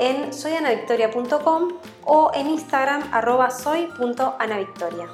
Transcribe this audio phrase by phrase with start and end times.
[0.00, 1.68] en soyanavictoria.com
[2.06, 5.06] o en Instagram arroba soy.anavictoria.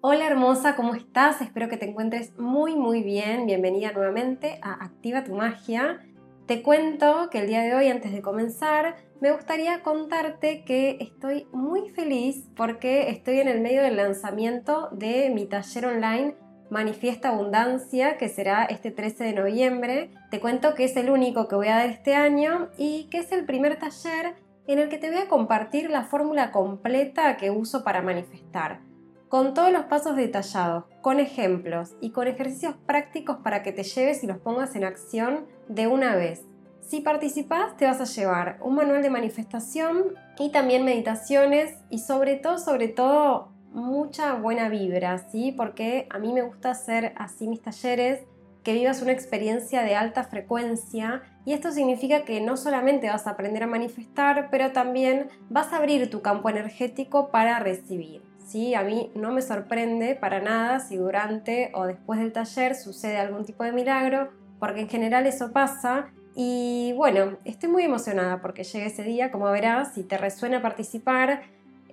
[0.00, 1.42] Hola hermosa, ¿cómo estás?
[1.42, 3.46] Espero que te encuentres muy muy bien.
[3.46, 6.00] Bienvenida nuevamente a Activa tu Magia.
[6.46, 11.46] Te cuento que el día de hoy, antes de comenzar, me gustaría contarte que estoy
[11.52, 16.34] muy feliz porque estoy en el medio del lanzamiento de mi taller online
[16.72, 20.10] Manifiesta Abundancia, que será este 13 de noviembre.
[20.30, 23.30] Te cuento que es el único que voy a dar este año y que es
[23.30, 27.84] el primer taller en el que te voy a compartir la fórmula completa que uso
[27.84, 28.80] para manifestar,
[29.28, 34.24] con todos los pasos detallados, con ejemplos y con ejercicios prácticos para que te lleves
[34.24, 36.42] y los pongas en acción de una vez.
[36.80, 42.36] Si participas te vas a llevar un manual de manifestación y también meditaciones y sobre
[42.36, 45.52] todo, sobre todo mucha buena vibra, ¿sí?
[45.52, 48.20] Porque a mí me gusta hacer así mis talleres,
[48.62, 53.30] que vivas una experiencia de alta frecuencia y esto significa que no solamente vas a
[53.30, 58.22] aprender a manifestar, pero también vas a abrir tu campo energético para recibir.
[58.46, 58.74] ¿sí?
[58.74, 63.44] A mí no me sorprende para nada si durante o después del taller sucede algún
[63.44, 66.06] tipo de milagro, porque en general eso pasa.
[66.36, 71.42] Y bueno, estoy muy emocionada porque llegue ese día, como verás, si te resuena participar,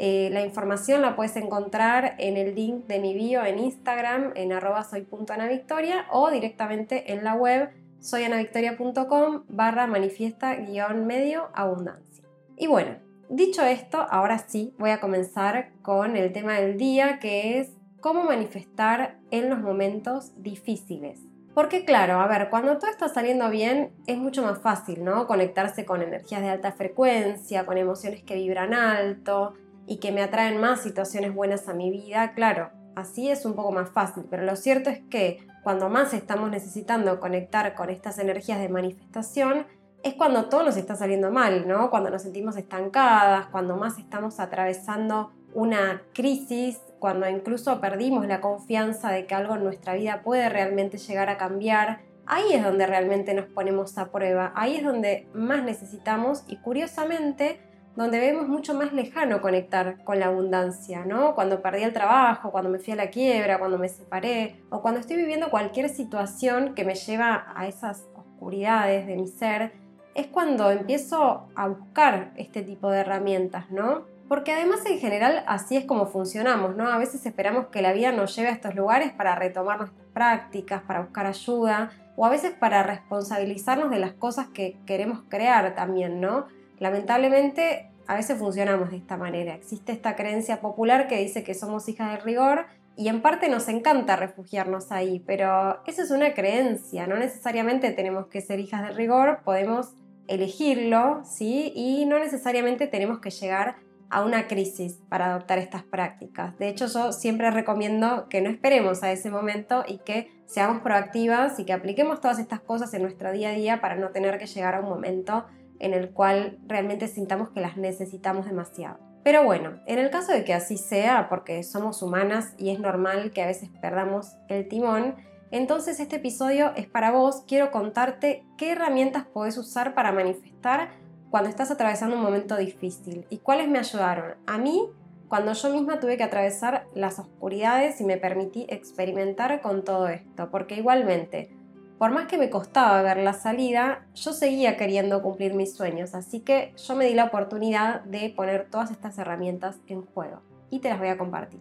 [0.01, 4.53] eh, la información la puedes encontrar en el link de mi bio en Instagram, en
[4.53, 7.69] arroba soy.anavictoria o directamente en la web
[7.99, 12.23] soyanavictoria.com barra manifiesta guion medio abundancia.
[12.55, 12.95] Y bueno,
[13.27, 18.23] dicho esto, ahora sí voy a comenzar con el tema del día que es cómo
[18.23, 21.19] manifestar en los momentos difíciles.
[21.53, 25.27] Porque claro, a ver, cuando todo está saliendo bien es mucho más fácil, ¿no?
[25.27, 29.55] Conectarse con energías de alta frecuencia, con emociones que vibran alto,
[29.89, 33.71] y que me atraen más situaciones buenas a mi vida, claro, así es un poco
[33.71, 38.59] más fácil, pero lo cierto es que cuando más estamos necesitando conectar con estas energías
[38.59, 39.65] de manifestación,
[40.03, 41.89] es cuando todo nos está saliendo mal, ¿no?
[41.89, 49.11] Cuando nos sentimos estancadas, cuando más estamos atravesando una crisis, cuando incluso perdimos la confianza
[49.11, 52.01] de que algo en nuestra vida puede realmente llegar a cambiar.
[52.27, 57.59] Ahí es donde realmente nos ponemos a prueba, ahí es donde más necesitamos y curiosamente
[57.99, 61.35] donde vemos mucho más lejano conectar con la abundancia, ¿no?
[61.35, 65.01] Cuando perdí el trabajo, cuando me fui a la quiebra, cuando me separé, o cuando
[65.01, 69.73] estoy viviendo cualquier situación que me lleva a esas oscuridades de mi ser,
[70.15, 74.05] es cuando empiezo a buscar este tipo de herramientas, ¿no?
[74.29, 76.87] Porque además en general así es como funcionamos, ¿no?
[76.87, 80.83] A veces esperamos que la vida nos lleve a estos lugares para retomar nuestras prácticas,
[80.83, 86.21] para buscar ayuda, o a veces para responsabilizarnos de las cosas que queremos crear también,
[86.21, 86.47] ¿no?
[86.79, 89.53] Lamentablemente, a veces funcionamos de esta manera.
[89.53, 93.67] Existe esta creencia popular que dice que somos hijas del rigor y en parte nos
[93.69, 98.95] encanta refugiarnos ahí, pero eso es una creencia, no necesariamente tenemos que ser hijas del
[98.95, 99.93] rigor, podemos
[100.27, 101.71] elegirlo, ¿sí?
[101.75, 103.77] Y no necesariamente tenemos que llegar
[104.09, 106.57] a una crisis para adoptar estas prácticas.
[106.57, 111.59] De hecho, yo siempre recomiendo que no esperemos a ese momento y que seamos proactivas
[111.59, 114.47] y que apliquemos todas estas cosas en nuestro día a día para no tener que
[114.47, 115.45] llegar a un momento
[115.79, 118.99] en el cual realmente sintamos que las necesitamos demasiado.
[119.23, 123.31] Pero bueno, en el caso de que así sea, porque somos humanas y es normal
[123.31, 125.15] que a veces perdamos el timón,
[125.51, 127.43] entonces este episodio es para vos.
[127.47, 130.91] Quiero contarte qué herramientas podés usar para manifestar
[131.29, 134.89] cuando estás atravesando un momento difícil y cuáles me ayudaron a mí
[135.27, 140.49] cuando yo misma tuve que atravesar las oscuridades y me permití experimentar con todo esto,
[140.49, 141.55] porque igualmente
[141.99, 146.39] por más que me costaba ver la salida, yo seguía queriendo cumplir mis sueños, así
[146.39, 150.87] que yo me di la oportunidad de poner todas estas herramientas en juego y te
[150.89, 151.59] las voy a compartir.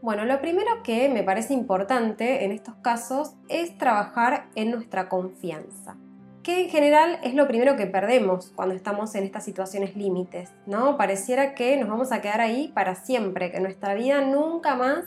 [0.00, 5.96] Bueno, lo primero que me parece importante en estos casos es trabajar en nuestra confianza,
[6.42, 10.96] que en general es lo primero que perdemos cuando estamos en estas situaciones límites, ¿no?
[10.96, 15.04] Pareciera que nos vamos a quedar ahí para siempre, que nuestra vida nunca más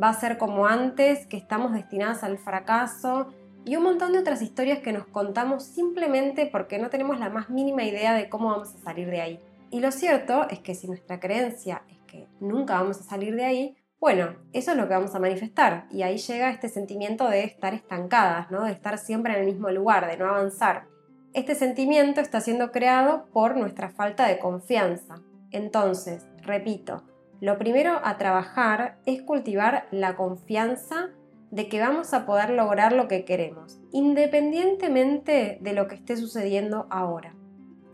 [0.00, 3.32] va a ser como antes, que estamos destinadas al fracaso,
[3.66, 7.50] y un montón de otras historias que nos contamos simplemente porque no tenemos la más
[7.50, 9.40] mínima idea de cómo vamos a salir de ahí.
[9.72, 13.44] Y lo cierto es que si nuestra creencia es que nunca vamos a salir de
[13.44, 17.42] ahí, bueno, eso es lo que vamos a manifestar y ahí llega este sentimiento de
[17.42, 18.64] estar estancadas, ¿no?
[18.64, 20.84] de estar siempre en el mismo lugar, de no avanzar.
[21.32, 25.16] Este sentimiento está siendo creado por nuestra falta de confianza.
[25.50, 27.02] Entonces, repito,
[27.40, 31.10] lo primero a trabajar es cultivar la confianza
[31.56, 36.86] de que vamos a poder lograr lo que queremos, independientemente de lo que esté sucediendo
[36.90, 37.34] ahora,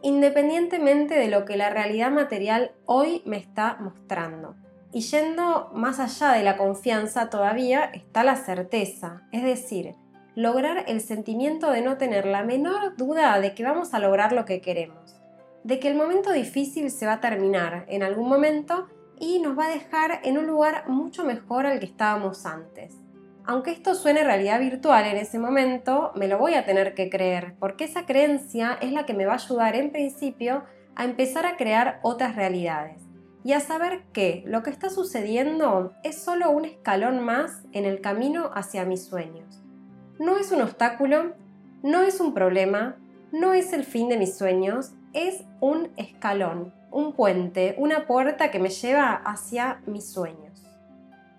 [0.03, 4.57] independientemente de lo que la realidad material hoy me está mostrando.
[4.93, 9.95] Y yendo más allá de la confianza todavía está la certeza, es decir,
[10.35, 14.45] lograr el sentimiento de no tener la menor duda de que vamos a lograr lo
[14.45, 15.23] que queremos,
[15.63, 18.89] de que el momento difícil se va a terminar en algún momento
[19.21, 23.02] y nos va a dejar en un lugar mucho mejor al que estábamos antes.
[23.45, 27.55] Aunque esto suene realidad virtual en ese momento, me lo voy a tener que creer,
[27.59, 30.63] porque esa creencia es la que me va a ayudar en principio
[30.95, 33.03] a empezar a crear otras realidades
[33.45, 38.01] y a saber que lo que está sucediendo es solo un escalón más en el
[38.01, 39.61] camino hacia mis sueños.
[40.21, 41.35] No es un obstáculo,
[41.83, 42.97] no es un problema,
[43.33, 48.61] no es el fin de mis sueños, es un escalón, un puente, una puerta que
[48.61, 50.62] me lleva hacia mis sueños.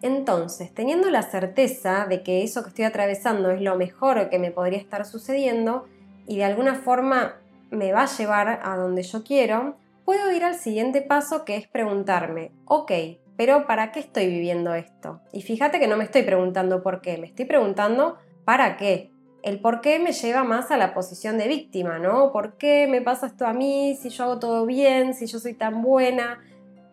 [0.03, 4.51] Entonces, teniendo la certeza de que eso que estoy atravesando es lo mejor que me
[4.51, 5.85] podría estar sucediendo
[6.27, 7.38] y de alguna forma
[7.71, 11.69] me va a llevar a donde yo quiero, puedo ir al siguiente paso que es
[11.69, 12.91] preguntarme, ok,
[13.38, 15.21] pero ¿para qué estoy viviendo esto?
[15.31, 19.09] Y fíjate que no me estoy preguntando por qué, me estoy preguntando para qué.
[19.41, 22.33] El por qué me lleva más a la posición de víctima, ¿no?
[22.33, 23.97] ¿Por qué me pasa esto a mí?
[24.01, 26.41] Si yo hago todo bien, si yo soy tan buena.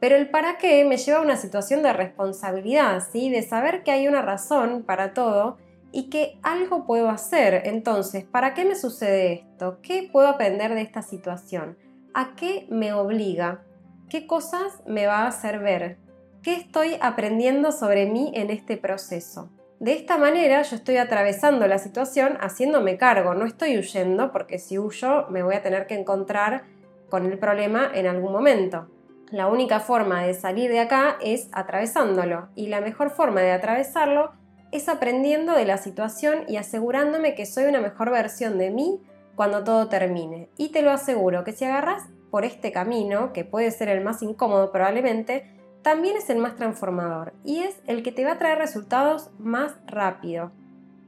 [0.01, 3.31] Pero el para qué me lleva a una situación de responsabilidad, ¿sí?
[3.31, 5.59] De saber que hay una razón para todo
[5.93, 7.63] y que algo puedo hacer.
[7.67, 9.79] Entonces, ¿para qué me sucede esto?
[9.83, 11.77] ¿Qué puedo aprender de esta situación?
[12.15, 13.63] ¿A qué me obliga?
[14.09, 15.99] ¿Qué cosas me va a hacer ver?
[16.43, 19.51] ¿Qué estoy aprendiendo sobre mí en este proceso?
[19.79, 24.79] De esta manera yo estoy atravesando la situación haciéndome cargo, no estoy huyendo porque si
[24.79, 26.65] huyo me voy a tener que encontrar
[27.09, 28.89] con el problema en algún momento.
[29.31, 34.33] La única forma de salir de acá es atravesándolo y la mejor forma de atravesarlo
[34.73, 39.01] es aprendiendo de la situación y asegurándome que soy una mejor versión de mí
[39.37, 40.49] cuando todo termine.
[40.57, 44.21] Y te lo aseguro que si agarras por este camino, que puede ser el más
[44.23, 45.45] incómodo probablemente,
[45.83, 49.75] también es el más transformador y es el que te va a traer resultados más
[49.87, 50.51] rápido.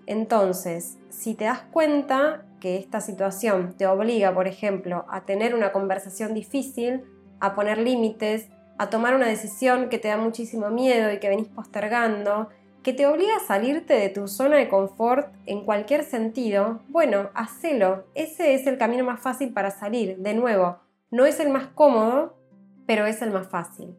[0.07, 5.73] Entonces, si te das cuenta que esta situación te obliga, por ejemplo, a tener una
[5.73, 7.05] conversación difícil,
[7.43, 8.49] a poner límites,
[8.79, 12.49] a tomar una decisión que te da muchísimo miedo y que venís postergando,
[12.83, 18.05] que te obliga a salirte de tu zona de confort en cualquier sentido, bueno, hacelo.
[18.15, 20.19] Ese es el camino más fácil para salir.
[20.19, 20.79] De nuevo,
[21.11, 22.37] no es el más cómodo,
[22.87, 23.97] pero es el más fácil.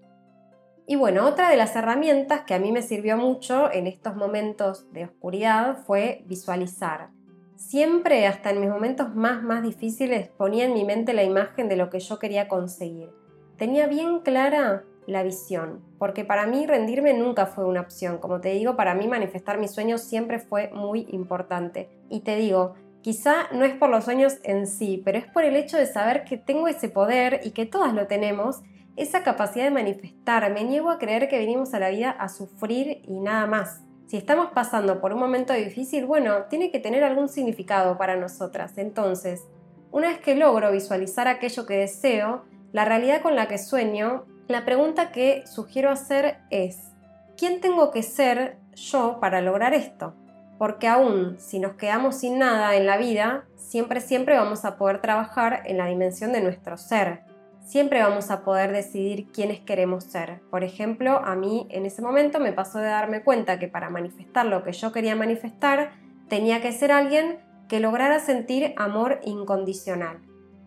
[0.85, 4.91] Y bueno, otra de las herramientas que a mí me sirvió mucho en estos momentos
[4.91, 7.09] de oscuridad fue visualizar.
[7.55, 11.77] Siempre, hasta en mis momentos más, más difíciles, ponía en mi mente la imagen de
[11.77, 13.22] lo que yo quería conseguir.
[13.63, 18.17] Tenía bien clara la visión, porque para mí rendirme nunca fue una opción.
[18.17, 21.87] Como te digo, para mí manifestar mis sueños siempre fue muy importante.
[22.09, 25.55] Y te digo, quizá no es por los sueños en sí, pero es por el
[25.55, 28.63] hecho de saber que tengo ese poder y que todas lo tenemos,
[28.97, 30.51] esa capacidad de manifestar.
[30.51, 33.79] Me niego a creer que venimos a la vida a sufrir y nada más.
[34.07, 38.77] Si estamos pasando por un momento difícil, bueno, tiene que tener algún significado para nosotras.
[38.77, 39.47] Entonces,
[39.89, 42.43] una vez que logro visualizar aquello que deseo,
[42.73, 46.91] la realidad con la que sueño la pregunta que sugiero hacer es,
[47.37, 50.13] ¿quién tengo que ser yo para lograr esto?
[50.57, 55.01] Porque aún si nos quedamos sin nada en la vida, siempre, siempre vamos a poder
[55.01, 57.21] trabajar en la dimensión de nuestro ser.
[57.63, 60.41] Siempre vamos a poder decidir quiénes queremos ser.
[60.51, 64.45] Por ejemplo, a mí en ese momento me pasó de darme cuenta que para manifestar
[64.45, 65.93] lo que yo quería manifestar,
[66.27, 67.39] tenía que ser alguien
[67.69, 70.19] que lograra sentir amor incondicional.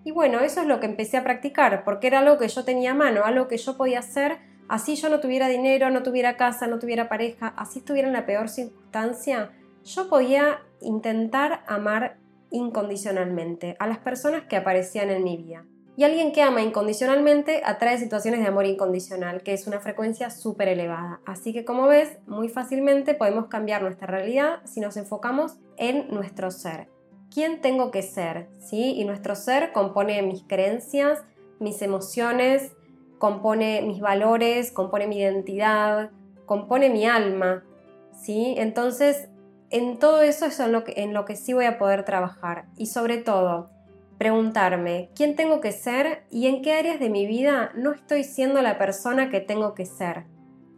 [0.07, 2.93] Y bueno, eso es lo que empecé a practicar, porque era algo que yo tenía
[2.93, 6.69] a mano, algo que yo podía hacer, así yo no tuviera dinero, no tuviera casa,
[6.69, 9.51] no tuviera pareja, así estuviera en la peor circunstancia,
[9.83, 12.19] yo podía intentar amar
[12.53, 15.65] incondicionalmente a las personas que aparecían en mi vida.
[15.97, 20.69] Y alguien que ama incondicionalmente atrae situaciones de amor incondicional, que es una frecuencia súper
[20.69, 21.19] elevada.
[21.27, 26.53] Así que como ves, muy fácilmente podemos cambiar nuestra realidad si nos enfocamos en nuestro
[26.53, 26.95] ser
[27.33, 28.95] quién tengo que ser, ¿sí?
[28.97, 31.23] Y nuestro ser compone mis creencias,
[31.61, 32.73] mis emociones,
[33.19, 36.11] compone mis valores, compone mi identidad,
[36.45, 37.65] compone mi alma,
[38.13, 38.55] ¿sí?
[38.59, 39.29] Entonces,
[39.71, 42.67] en todo eso es en lo, que, en lo que sí voy a poder trabajar.
[42.77, 43.71] Y sobre todo,
[44.19, 48.63] preguntarme quién tengo que ser y en qué áreas de mi vida no estoy siendo
[48.63, 50.25] la persona que tengo que ser.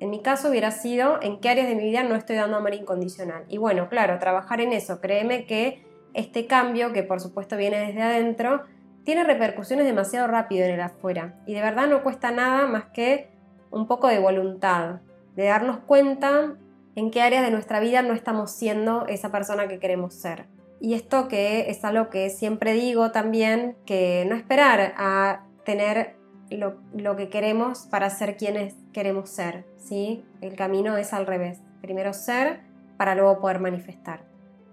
[0.01, 2.75] En mi caso hubiera sido en qué áreas de mi vida no estoy dando amor
[2.75, 3.45] incondicional.
[3.49, 5.85] Y bueno, claro, trabajar en eso, créeme que
[6.15, 8.65] este cambio, que por supuesto viene desde adentro,
[9.05, 11.41] tiene repercusiones demasiado rápido en el afuera.
[11.47, 13.31] Y de verdad no cuesta nada más que
[13.71, 15.01] un poco de voluntad,
[15.35, 16.57] de darnos cuenta
[16.95, 20.47] en qué áreas de nuestra vida no estamos siendo esa persona que queremos ser.
[20.81, 26.17] Y esto que es algo que siempre digo también, que no esperar a tener
[26.51, 30.25] lo, que queremos para ser quienes queremos ser, ¿sí?
[30.41, 31.61] El camino es al revés.
[31.83, 32.61] Primero ser
[32.97, 34.25] para luego poder manifestar.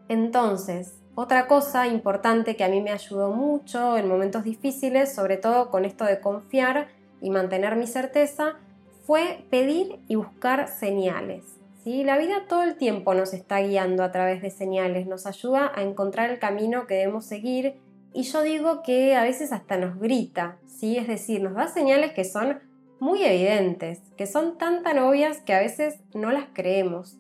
[0.08, 5.72] Entonces, otra cosa importante que a mí me ayudó mucho en momentos difíciles, sobre todo
[5.72, 6.90] con esto de confiar
[7.22, 8.56] y mantener mi certeza,
[9.06, 11.46] fue pedir y buscar señales.
[11.84, 12.04] ¿sí?
[12.04, 15.84] La vida todo el tiempo nos está guiando a través de señales, nos ayuda a
[15.84, 17.76] encontrar el camino que debemos seguir
[18.14, 20.98] y yo digo que a veces hasta nos grita, ¿sí?
[20.98, 22.60] es decir, nos da señales que son
[23.00, 27.18] muy evidentes, que son tan tan obvias que a veces no las creemos.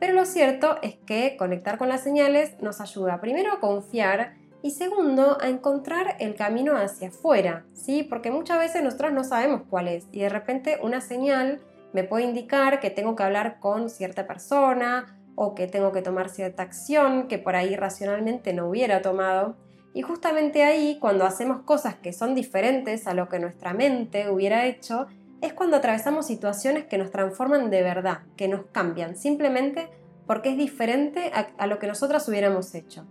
[0.00, 4.72] Pero lo cierto es que conectar con las señales nos ayuda primero a confiar y
[4.72, 8.02] segundo a encontrar el camino hacia afuera, ¿sí?
[8.02, 11.60] Porque muchas veces nosotros no sabemos cuál es y de repente una señal
[11.92, 16.28] me puede indicar que tengo que hablar con cierta persona o que tengo que tomar
[16.28, 19.56] cierta acción que por ahí racionalmente no hubiera tomado.
[19.92, 24.66] Y justamente ahí, cuando hacemos cosas que son diferentes a lo que nuestra mente hubiera
[24.66, 25.08] hecho,
[25.40, 29.88] es cuando atravesamos situaciones que nos transforman de verdad, que nos cambian, simplemente
[30.26, 33.04] porque es diferente a, lo que nosotras hubiéramos hecho.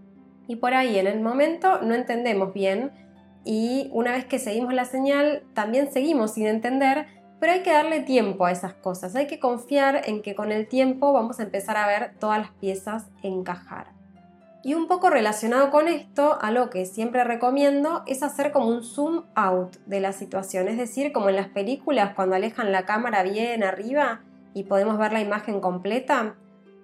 [0.48, 2.92] Y por ahí en el momento no entendemos bien
[3.44, 7.08] y una vez que seguimos la señal también seguimos sin entender,
[7.40, 10.68] pero hay que darle tiempo a esas cosas, hay que confiar en que con el
[10.68, 13.99] tiempo vamos a empezar a ver todas las piezas encajar.
[14.62, 19.24] Y un poco relacionado con esto, algo que siempre recomiendo es hacer como un zoom
[19.36, 23.64] out de la situación, es decir, como en las películas cuando alejan la cámara bien
[23.64, 24.22] arriba
[24.54, 26.36] y podemos ver la imagen completa,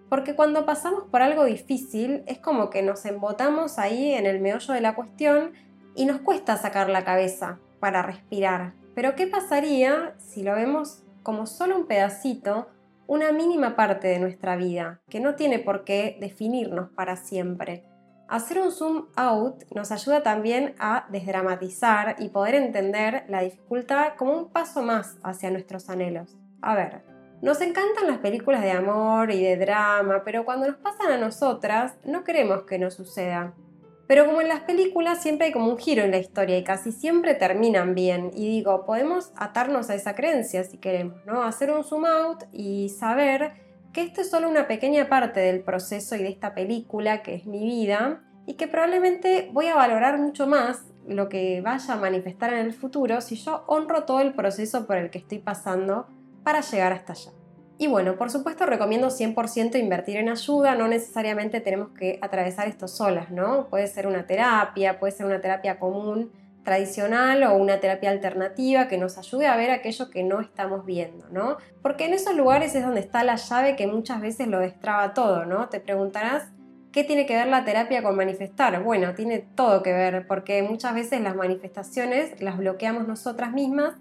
[0.08, 4.74] porque cuando pasamos por algo difícil es como que nos embotamos ahí en el meollo
[4.74, 5.52] de la cuestión
[5.96, 8.74] y nos cuesta sacar la cabeza para respirar.
[8.94, 12.70] Pero ¿qué pasaría si lo vemos como solo un pedacito
[13.08, 17.84] una mínima parte de nuestra vida, que no tiene por qué definirnos para siempre.
[18.28, 24.34] Hacer un zoom out nos ayuda también a desdramatizar y poder entender la dificultad como
[24.34, 26.36] un paso más hacia nuestros anhelos.
[26.62, 27.04] A ver,
[27.42, 31.96] nos encantan las películas de amor y de drama, pero cuando nos pasan a nosotras
[32.04, 33.54] no queremos que nos suceda.
[34.08, 36.92] Pero como en las películas siempre hay como un giro en la historia y casi
[36.92, 38.32] siempre terminan bien.
[38.36, 41.44] Y digo, podemos atarnos a esa creencia si queremos, ¿no?
[41.44, 43.54] Hacer un zoom out y saber
[43.94, 47.46] que esto es solo una pequeña parte del proceso y de esta película que es
[47.46, 52.54] mi vida y que probablemente voy a valorar mucho más lo que vaya a manifestar
[52.54, 56.08] en el futuro si yo honro todo el proceso por el que estoy pasando
[56.44, 57.32] para llegar hasta allá.
[57.78, 62.88] Y bueno, por supuesto recomiendo 100% invertir en ayuda, no necesariamente tenemos que atravesar esto
[62.88, 63.68] solas, ¿no?
[63.68, 66.32] Puede ser una terapia, puede ser una terapia común,
[66.64, 71.26] tradicional o una terapia alternativa que nos ayude a ver aquello que no estamos viendo,
[71.30, 71.58] ¿no?
[71.82, 75.46] Porque en esos lugares es donde está la llave que muchas veces lo destraba todo,
[75.46, 75.70] ¿no?
[75.70, 76.50] Te preguntarás,
[76.92, 78.82] ¿qué tiene que ver la terapia con manifestar?
[78.84, 83.94] Bueno, tiene todo que ver, porque muchas veces las manifestaciones las bloqueamos nosotras mismas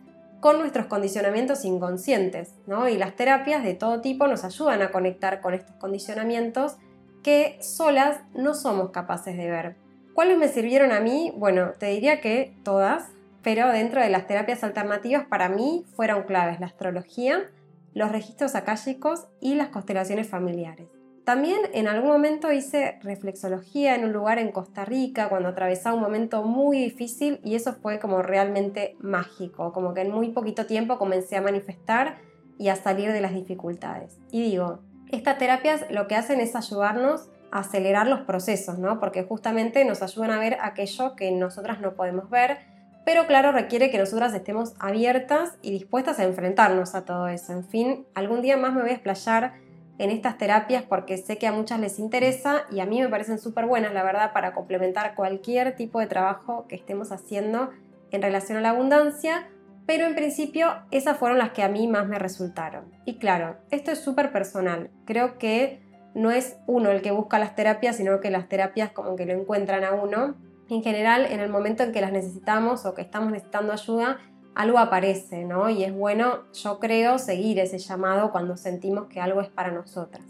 [0.44, 2.86] con nuestros condicionamientos inconscientes, ¿no?
[2.86, 6.76] Y las terapias de todo tipo nos ayudan a conectar con estos condicionamientos
[7.22, 9.76] que solas no somos capaces de ver.
[10.12, 11.32] ¿Cuáles me sirvieron a mí?
[11.34, 13.08] Bueno, te diría que todas,
[13.42, 17.50] pero dentro de las terapias alternativas para mí fueron claves la astrología,
[17.94, 20.88] los registros akáshicos y las constelaciones familiares.
[21.24, 26.02] También en algún momento hice reflexología en un lugar en Costa Rica cuando atravesaba un
[26.02, 30.98] momento muy difícil y eso fue como realmente mágico, como que en muy poquito tiempo
[30.98, 32.18] comencé a manifestar
[32.58, 34.18] y a salir de las dificultades.
[34.30, 39.00] Y digo, estas terapias lo que hacen es ayudarnos a acelerar los procesos, ¿no?
[39.00, 42.58] Porque justamente nos ayudan a ver aquello que nosotras no podemos ver,
[43.06, 47.52] pero claro, requiere que nosotras estemos abiertas y dispuestas a enfrentarnos a todo eso.
[47.52, 49.63] En fin, algún día más me voy a explayar
[49.98, 53.38] en estas terapias porque sé que a muchas les interesa y a mí me parecen
[53.38, 57.70] súper buenas, la verdad, para complementar cualquier tipo de trabajo que estemos haciendo
[58.10, 59.48] en relación a la abundancia,
[59.86, 62.92] pero en principio esas fueron las que a mí más me resultaron.
[63.04, 65.82] Y claro, esto es súper personal, creo que
[66.14, 69.32] no es uno el que busca las terapias, sino que las terapias como que lo
[69.32, 70.36] encuentran a uno.
[70.70, 74.18] En general, en el momento en que las necesitamos o que estamos necesitando ayuda,
[74.54, 75.68] algo aparece, ¿no?
[75.70, 80.22] Y es bueno, yo creo, seguir ese llamado cuando sentimos que algo es para nosotras.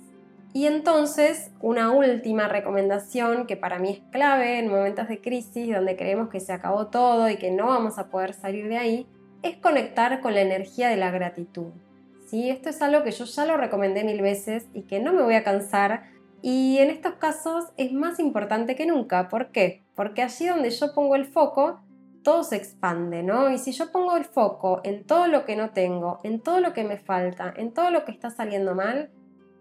[0.52, 5.96] Y entonces, una última recomendación que para mí es clave en momentos de crisis donde
[5.96, 9.06] creemos que se acabó todo y que no vamos a poder salir de ahí,
[9.42, 11.72] es conectar con la energía de la gratitud.
[12.26, 12.50] ¿sí?
[12.50, 15.34] Esto es algo que yo ya lo recomendé mil veces y que no me voy
[15.34, 16.04] a cansar.
[16.40, 19.28] Y en estos casos es más importante que nunca.
[19.28, 19.82] ¿Por qué?
[19.94, 21.80] Porque allí donde yo pongo el foco,
[22.24, 23.52] todo se expande, ¿no?
[23.52, 26.72] Y si yo pongo el foco en todo lo que no tengo, en todo lo
[26.72, 29.10] que me falta, en todo lo que está saliendo mal,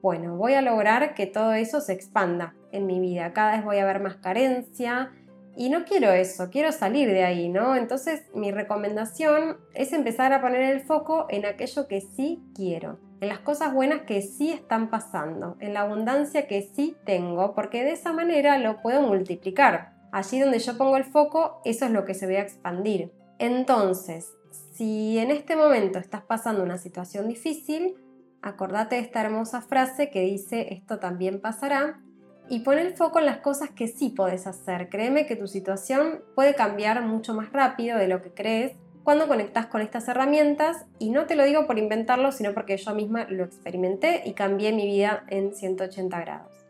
[0.01, 3.33] bueno, voy a lograr que todo eso se expanda en mi vida.
[3.33, 5.11] Cada vez voy a ver más carencia,
[5.55, 7.75] y no quiero eso, quiero salir de ahí, ¿no?
[7.75, 13.29] Entonces mi recomendación es empezar a poner el foco en aquello que sí quiero, en
[13.29, 17.91] las cosas buenas que sí están pasando, en la abundancia que sí tengo, porque de
[17.91, 19.92] esa manera lo puedo multiplicar.
[20.13, 23.11] Allí donde yo pongo el foco, eso es lo que se ve a expandir.
[23.39, 24.31] Entonces,
[24.71, 27.95] si en este momento estás pasando una situación difícil,
[28.43, 31.99] acordate de esta hermosa frase que dice esto también pasará
[32.47, 34.89] y pon el foco en las cosas que sí puedes hacer.
[34.89, 39.65] Créeme que tu situación puede cambiar mucho más rápido de lo que crees cuando conectas
[39.65, 43.45] con estas herramientas y no te lo digo por inventarlo, sino porque yo misma lo
[43.45, 46.62] experimenté y cambié mi vida en 180 grados.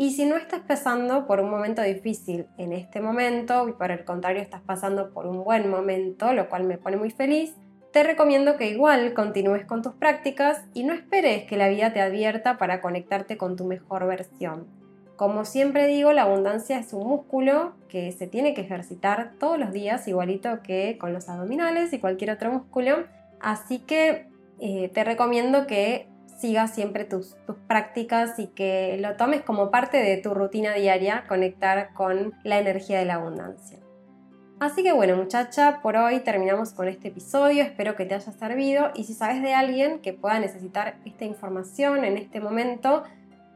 [0.00, 4.02] Y si no estás pasando por un momento difícil en este momento y por el
[4.06, 7.54] contrario estás pasando por un buen momento, lo cual me pone muy feliz,
[7.92, 12.00] te recomiendo que igual continúes con tus prácticas y no esperes que la vida te
[12.00, 14.68] advierta para conectarte con tu mejor versión.
[15.16, 19.70] Como siempre digo, la abundancia es un músculo que se tiene que ejercitar todos los
[19.70, 23.04] días, igualito que con los abdominales y cualquier otro músculo.
[23.38, 24.28] Así que
[24.60, 26.08] eh, te recomiendo que
[26.40, 31.24] sigas siempre tus, tus prácticas y que lo tomes como parte de tu rutina diaria,
[31.28, 33.78] conectar con la energía de la abundancia.
[34.60, 38.90] Así que bueno muchacha, por hoy terminamos con este episodio, espero que te haya servido
[38.94, 43.04] y si sabes de alguien que pueda necesitar esta información en este momento,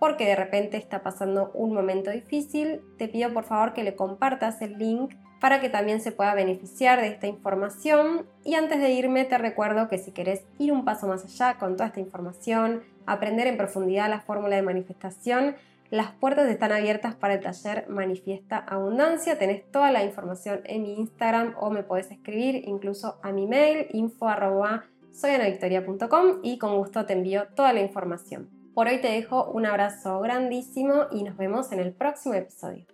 [0.00, 4.62] porque de repente está pasando un momento difícil, te pido por favor que le compartas
[4.62, 8.26] el link para que también se pueda beneficiar de esta información.
[8.44, 11.76] Y antes de irme te recuerdo que si querés ir un paso más allá con
[11.76, 15.56] toda esta información, aprender en profundidad la fórmula de manifestación,
[15.90, 19.38] las puertas están abiertas para el taller Manifiesta Abundancia.
[19.38, 23.86] Tenés toda la información en mi Instagram o me podés escribir incluso a mi mail
[23.92, 24.26] info
[26.42, 28.50] y con gusto te envío toda la información.
[28.74, 32.93] Por hoy te dejo un abrazo grandísimo y nos vemos en el próximo episodio.